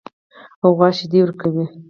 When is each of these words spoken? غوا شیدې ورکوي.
غوا 0.75 0.89
شیدې 0.97 1.19
ورکوي. 1.23 1.65